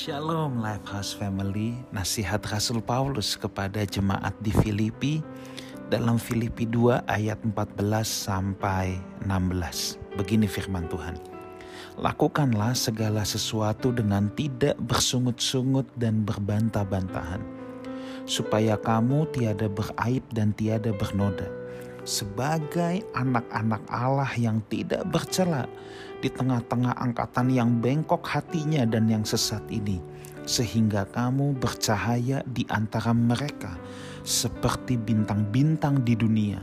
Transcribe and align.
Shalom 0.00 0.64
Lifehouse 0.64 1.12
Family, 1.12 1.76
nasihat 1.92 2.40
Rasul 2.48 2.80
Paulus 2.80 3.36
kepada 3.36 3.84
jemaat 3.84 4.32
di 4.40 4.48
Filipi 4.48 5.20
dalam 5.92 6.16
Filipi 6.16 6.64
2 6.64 7.04
ayat 7.04 7.36
14 7.44 7.76
sampai 8.08 8.96
16. 9.28 10.00
Begini 10.16 10.48
firman 10.48 10.88
Tuhan. 10.88 11.20
Lakukanlah 12.00 12.72
segala 12.72 13.28
sesuatu 13.28 13.92
dengan 13.92 14.32
tidak 14.32 14.80
bersungut-sungut 14.88 15.84
dan 16.00 16.24
berbantah-bantahan, 16.24 17.44
supaya 18.24 18.80
kamu 18.80 19.28
tiada 19.36 19.68
beraib 19.68 20.24
dan 20.32 20.56
tiada 20.56 20.96
bernoda, 20.96 21.44
sebagai 22.04 23.04
anak-anak 23.12 23.82
Allah 23.90 24.30
yang 24.36 24.62
tidak 24.72 25.04
bercela 25.08 25.68
di 26.20 26.28
tengah-tengah 26.28 26.96
angkatan 27.00 27.48
yang 27.48 27.80
bengkok 27.80 28.24
hatinya 28.24 28.84
dan 28.84 29.08
yang 29.08 29.24
sesat 29.24 29.64
ini, 29.72 30.00
sehingga 30.44 31.08
kamu 31.08 31.56
bercahaya 31.56 32.44
di 32.52 32.68
antara 32.68 33.16
mereka 33.16 33.72
seperti 34.20 35.00
bintang-bintang 35.00 36.04
di 36.04 36.12
dunia, 36.12 36.60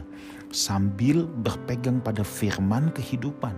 sambil 0.53 1.25
berpegang 1.41 1.97
pada 1.99 2.21
firman 2.21 2.93
kehidupan, 2.93 3.53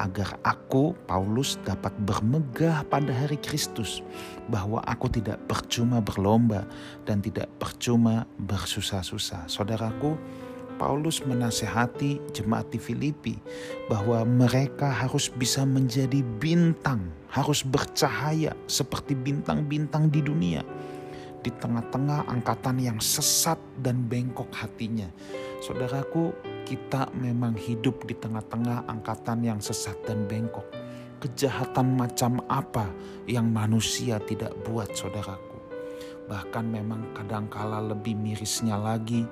agar 0.00 0.40
aku, 0.42 0.96
Paulus, 1.04 1.60
dapat 1.62 1.92
bermegah 2.08 2.82
pada 2.88 3.12
hari 3.12 3.36
Kristus, 3.38 4.00
bahwa 4.48 4.80
aku 4.88 5.12
tidak 5.12 5.38
percuma 5.44 6.00
berlomba 6.00 6.64
dan 7.04 7.20
tidak 7.20 7.52
percuma 7.60 8.24
bersusah-susah. 8.40 9.46
Saudaraku, 9.46 10.16
Paulus 10.76 11.22
menasehati 11.22 12.20
jemaat 12.34 12.68
di 12.70 12.78
Filipi 12.82 13.34
bahwa 13.86 14.22
mereka 14.26 14.90
harus 14.90 15.30
bisa 15.30 15.62
menjadi 15.62 16.20
bintang, 16.42 17.10
harus 17.30 17.62
bercahaya 17.62 18.52
seperti 18.66 19.14
bintang-bintang 19.14 20.10
di 20.10 20.20
dunia 20.20 20.62
di 21.44 21.52
tengah-tengah 21.52 22.24
angkatan 22.24 22.80
yang 22.80 22.96
sesat 22.96 23.60
dan 23.84 24.08
bengkok 24.08 24.48
hatinya. 24.56 25.04
Saudaraku, 25.60 26.32
kita 26.64 27.12
memang 27.12 27.52
hidup 27.52 28.08
di 28.08 28.16
tengah-tengah 28.16 28.88
angkatan 28.88 29.44
yang 29.44 29.60
sesat 29.60 29.94
dan 30.08 30.24
bengkok. 30.24 30.64
Kejahatan 31.20 32.00
macam 32.00 32.40
apa 32.48 32.88
yang 33.28 33.52
manusia 33.52 34.16
tidak 34.24 34.56
buat, 34.64 34.88
saudaraku? 34.96 35.60
Bahkan 36.24 36.64
memang 36.64 37.12
kadangkala 37.12 37.84
lebih 37.84 38.16
mirisnya 38.16 38.80
lagi, 38.80 39.28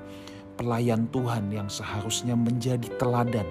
pelayan 0.63 1.11
Tuhan 1.11 1.51
yang 1.51 1.67
seharusnya 1.67 2.39
menjadi 2.39 2.87
teladan, 2.95 3.51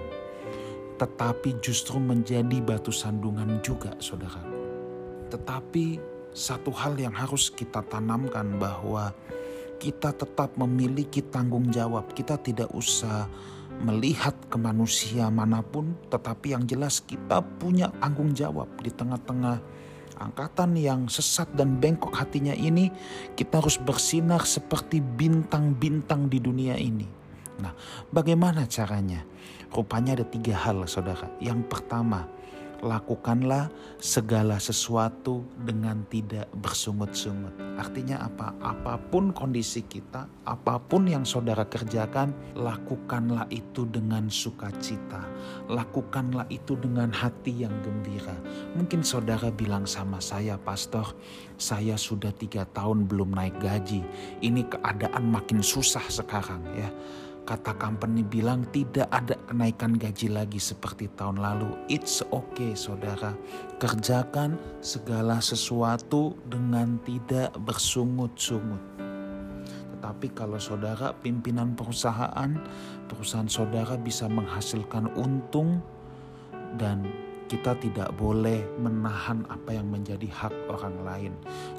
tetapi 0.96 1.60
justru 1.60 2.00
menjadi 2.00 2.64
batu 2.64 2.88
sandungan 2.88 3.60
juga, 3.60 3.92
saudara. 4.00 4.40
Tetapi 5.28 6.00
satu 6.32 6.72
hal 6.72 6.96
yang 6.96 7.12
harus 7.12 7.52
kita 7.52 7.84
tanamkan 7.84 8.56
bahwa 8.56 9.12
kita 9.76 10.16
tetap 10.16 10.56
memiliki 10.56 11.20
tanggung 11.20 11.68
jawab. 11.68 12.08
Kita 12.16 12.40
tidak 12.40 12.72
usah 12.72 13.28
melihat 13.84 14.32
ke 14.48 14.56
manusia 14.56 15.28
mana 15.28 15.60
pun, 15.60 15.92
tetapi 16.08 16.56
yang 16.56 16.64
jelas 16.64 17.04
kita 17.04 17.44
punya 17.60 17.92
tanggung 18.00 18.32
jawab 18.32 18.72
di 18.80 18.88
tengah-tengah 18.88 19.60
angkatan 20.28 20.78
yang 20.78 21.10
sesat 21.10 21.50
dan 21.58 21.82
bengkok 21.82 22.14
hatinya 22.14 22.54
ini, 22.54 22.90
kita 23.34 23.58
harus 23.58 23.78
bersinar 23.80 24.46
seperti 24.46 25.02
bintang-bintang 25.02 26.30
di 26.30 26.38
dunia 26.38 26.78
ini. 26.78 27.06
Nah, 27.58 27.74
bagaimana 28.10 28.66
caranya? 28.66 29.22
Rupanya 29.72 30.20
ada 30.20 30.26
tiga 30.26 30.54
hal, 30.56 30.84
saudara. 30.84 31.32
Yang 31.40 31.64
pertama, 31.66 32.28
lakukanlah 32.82 33.70
segala 34.02 34.58
sesuatu 34.58 35.46
dengan 35.62 36.02
tidak 36.10 36.50
bersungut-sungut. 36.58 37.54
Artinya 37.78 38.26
apa? 38.26 38.50
Apa 38.58 38.98
pun 38.98 39.30
kondisi 39.30 39.86
kita, 39.86 40.26
apa 40.42 40.82
pun 40.82 41.06
yang 41.06 41.22
saudara 41.22 41.62
kerjakan, 41.62 42.34
lakukanlah 42.58 43.46
itu 43.54 43.86
dengan 43.86 44.26
sukacita. 44.26 45.22
Lakukanlah 45.70 46.50
itu 46.50 46.74
dengan 46.74 47.14
hati 47.14 47.62
yang 47.62 47.72
gembira. 47.86 48.34
Mungkin 48.74 49.06
saudara 49.06 49.54
bilang 49.54 49.86
sama 49.86 50.18
saya, 50.18 50.58
Pastor, 50.58 51.14
saya 51.54 51.94
sudah 51.94 52.34
tiga 52.34 52.66
tahun 52.74 53.06
belum 53.06 53.30
naik 53.30 53.62
gaji. 53.62 54.02
Ini 54.42 54.66
keadaan 54.66 55.30
makin 55.30 55.62
susah 55.62 56.02
sekarang 56.10 56.66
ya 56.74 56.90
kata 57.42 57.74
company 57.74 58.22
bilang 58.22 58.62
tidak 58.70 59.10
ada 59.10 59.34
kenaikan 59.50 59.98
gaji 59.98 60.30
lagi 60.30 60.62
seperti 60.62 61.10
tahun 61.18 61.42
lalu. 61.42 61.74
It's 61.90 62.22
okay 62.30 62.78
saudara. 62.78 63.34
Kerjakan 63.82 64.58
segala 64.78 65.42
sesuatu 65.42 66.38
dengan 66.46 67.02
tidak 67.02 67.50
bersungut-sungut. 67.66 68.82
Tetapi 69.98 70.26
kalau 70.34 70.58
saudara 70.58 71.14
pimpinan 71.14 71.74
perusahaan, 71.74 72.50
perusahaan 73.10 73.50
saudara 73.50 73.98
bisa 73.98 74.26
menghasilkan 74.30 75.10
untung 75.18 75.82
dan 76.78 77.06
kita 77.52 77.76
tidak 77.76 78.16
boleh 78.16 78.64
menahan 78.80 79.44
apa 79.52 79.76
yang 79.76 79.92
menjadi 79.92 80.24
hak 80.24 80.72
orang 80.72 80.96
lain. 81.04 81.32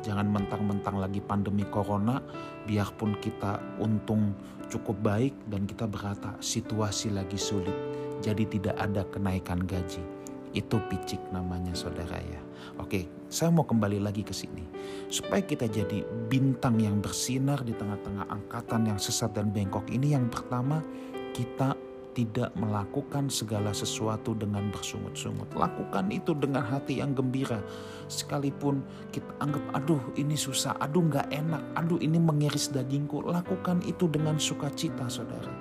Jangan 0.06 0.30
mentang-mentang 0.30 1.02
lagi 1.02 1.18
pandemi 1.18 1.66
corona, 1.66 2.22
biarpun 2.70 3.18
kita 3.18 3.58
untung 3.82 4.38
cukup 4.70 4.94
baik 5.02 5.34
dan 5.50 5.66
kita 5.66 5.90
berkata 5.90 6.38
situasi 6.38 7.10
lagi 7.10 7.42
sulit. 7.42 7.74
Jadi 8.22 8.46
tidak 8.54 8.78
ada 8.78 9.02
kenaikan 9.10 9.66
gaji. 9.66 10.06
Itu 10.54 10.78
picik 10.94 11.34
namanya 11.34 11.74
saudara 11.74 12.22
ya. 12.22 12.38
Oke, 12.78 13.10
saya 13.26 13.50
mau 13.50 13.66
kembali 13.66 13.98
lagi 13.98 14.22
ke 14.22 14.30
sini. 14.30 14.62
Supaya 15.10 15.42
kita 15.42 15.66
jadi 15.66 16.06
bintang 16.30 16.78
yang 16.78 17.02
bersinar 17.02 17.66
di 17.66 17.74
tengah-tengah 17.74 18.30
angkatan 18.30 18.94
yang 18.94 19.02
sesat 19.02 19.34
dan 19.34 19.50
bengkok 19.50 19.90
ini 19.90 20.14
yang 20.14 20.30
pertama 20.30 20.86
kita 21.34 21.74
tidak 22.14 22.54
melakukan 22.54 23.28
segala 23.28 23.74
sesuatu 23.74 24.38
dengan 24.38 24.70
bersungut-sungut. 24.70 25.50
Lakukan 25.58 26.14
itu 26.14 26.38
dengan 26.38 26.62
hati 26.62 27.02
yang 27.02 27.18
gembira. 27.18 27.60
Sekalipun 28.06 28.86
kita 29.10 29.30
anggap, 29.42 29.62
aduh 29.74 30.02
ini 30.16 30.38
susah, 30.38 30.78
aduh 30.78 31.04
nggak 31.10 31.34
enak, 31.34 31.62
aduh 31.74 31.98
ini 31.98 32.22
mengiris 32.22 32.70
dagingku. 32.70 33.26
Lakukan 33.26 33.82
itu 33.84 34.06
dengan 34.08 34.38
sukacita 34.38 35.10
saudara. 35.10 35.52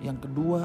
Yang 0.00 0.30
kedua, 0.30 0.60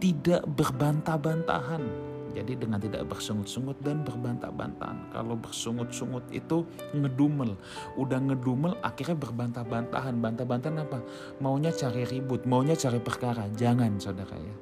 tidak 0.00 0.48
berbantah-bantahan 0.56 2.09
jadi 2.30 2.54
dengan 2.54 2.78
tidak 2.78 3.10
bersungut-sungut 3.10 3.78
dan 3.82 4.06
berbantah-bantahan. 4.06 5.10
Kalau 5.10 5.34
bersungut-sungut 5.34 6.22
itu 6.30 6.62
ngedumel. 6.94 7.58
Udah 7.98 8.22
ngedumel 8.22 8.78
akhirnya 8.80 9.18
berbantah-bantahan. 9.18 10.14
Bantah-bantahan 10.22 10.78
apa? 10.80 10.98
Maunya 11.42 11.74
cari 11.74 12.06
ribut, 12.06 12.46
maunya 12.46 12.78
cari 12.78 13.02
perkara. 13.02 13.50
Jangan 13.54 13.98
saudara 13.98 14.36
ya. 14.38 14.56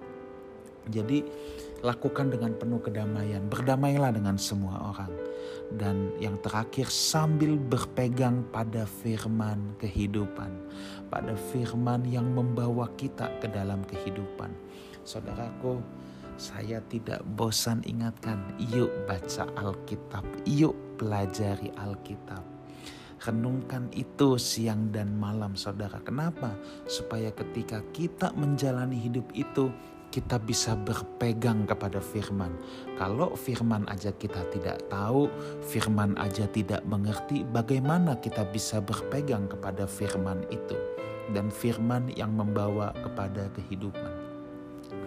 Jadi 0.89 1.21
lakukan 1.84 2.33
dengan 2.33 2.57
penuh 2.57 2.81
kedamaian. 2.81 3.45
Berdamailah 3.47 4.17
dengan 4.17 4.41
semua 4.41 4.97
orang. 4.97 5.12
Dan 5.69 6.17
yang 6.17 6.41
terakhir 6.41 6.89
sambil 6.89 7.61
berpegang 7.61 8.43
pada 8.49 8.89
firman 8.89 9.77
kehidupan. 9.77 10.49
Pada 11.12 11.37
firman 11.53 12.09
yang 12.09 12.25
membawa 12.33 12.89
kita 12.97 13.28
ke 13.39 13.47
dalam 13.53 13.84
kehidupan. 13.84 14.49
Saudaraku, 15.05 15.81
saya 16.38 16.78
tidak 16.87 17.21
bosan 17.34 17.82
ingatkan, 17.82 18.38
yuk 18.71 18.94
baca 19.10 19.50
Alkitab, 19.59 20.22
yuk 20.47 20.78
pelajari 20.94 21.75
Alkitab. 21.75 22.47
Renungkan 23.19 23.91
itu 23.91 24.38
siang 24.38 24.94
dan 24.94 25.19
malam 25.19 25.59
saudara. 25.59 25.98
Kenapa? 26.06 26.54
Supaya 26.87 27.34
ketika 27.34 27.82
kita 27.91 28.31
menjalani 28.38 28.94
hidup 28.94 29.27
itu, 29.34 29.75
kita 30.09 30.38
bisa 30.41 30.78
berpegang 30.78 31.66
kepada 31.66 31.98
firman. 31.98 32.54
Kalau 32.94 33.34
firman 33.34 33.84
aja 33.91 34.15
kita 34.15 34.47
tidak 34.54 34.81
tahu, 34.88 35.28
firman 35.66 36.15
aja 36.16 36.47
tidak 36.48 36.81
mengerti, 36.87 37.43
bagaimana 37.50 38.16
kita 38.22 38.47
bisa 38.48 38.78
berpegang 38.78 39.51
kepada 39.51 39.84
firman 39.84 40.47
itu? 40.48 40.78
Dan 41.34 41.53
firman 41.53 42.09
yang 42.16 42.33
membawa 42.33 42.95
kepada 43.04 43.53
kehidupan. 43.53 44.17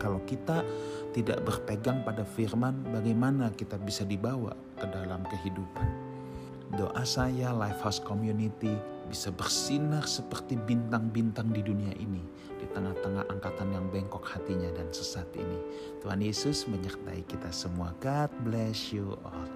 Kalau 0.01 0.18
kita 0.25 0.65
tidak 1.13 1.45
berpegang 1.45 2.01
pada 2.01 2.25
firman, 2.25 2.74
bagaimana 2.89 3.53
kita 3.53 3.77
bisa 3.77 4.01
dibawa 4.01 4.57
ke 4.81 4.89
dalam 4.89 5.21
kehidupan? 5.30 6.09
Doa 6.74 7.06
saya 7.06 7.53
Lifehouse 7.53 8.01
Community 8.01 8.74
bisa 9.06 9.30
bersinar 9.30 10.07
seperti 10.07 10.56
bintang-bintang 10.56 11.51
di 11.53 11.62
dunia 11.62 11.92
ini 12.00 12.24
di 12.57 12.65
tengah-tengah 12.71 13.27
angkatan 13.27 13.75
yang 13.75 13.86
bengkok 13.92 14.24
hatinya 14.24 14.71
dan 14.71 14.88
sesat 14.89 15.27
ini. 15.36 15.59
Tuhan 16.00 16.24
Yesus 16.24 16.63
menyertai 16.71 17.21
kita 17.27 17.51
semua. 17.51 17.92
God 18.00 18.31
bless 18.47 18.95
you 18.95 19.19
all. 19.27 19.50